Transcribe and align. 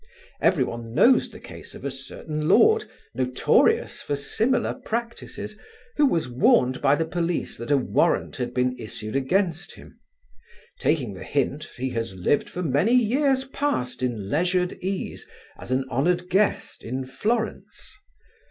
Everyone 0.41 0.95
knows 0.95 1.29
the 1.29 1.39
case 1.39 1.75
of 1.75 1.85
a 1.85 1.91
certain 1.91 2.47
lord, 2.49 2.85
notorious 3.13 4.01
for 4.01 4.15
similar 4.15 4.73
practices, 4.73 5.55
who 5.97 6.07
was 6.07 6.27
warned 6.27 6.81
by 6.81 6.95
the 6.95 7.05
police 7.05 7.55
that 7.57 7.69
a 7.69 7.77
warrant 7.77 8.37
had 8.37 8.51
been 8.51 8.75
issued 8.79 9.15
against 9.15 9.73
him: 9.73 9.99
taking 10.79 11.13
the 11.13 11.23
hint 11.23 11.65
he 11.77 11.91
has 11.91 12.15
lived 12.15 12.49
for 12.49 12.63
many 12.63 12.95
years 12.95 13.43
past 13.43 14.01
in 14.01 14.27
leisured 14.31 14.73
ease 14.81 15.27
as 15.59 15.69
an 15.69 15.85
honoured 15.91 16.31
guest 16.31 16.83
in 16.83 17.05
Florence. 17.05 17.95